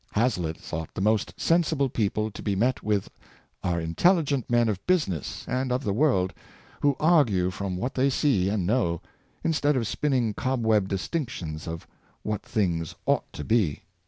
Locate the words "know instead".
8.65-9.75